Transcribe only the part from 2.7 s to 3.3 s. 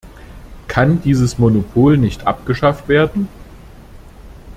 werden?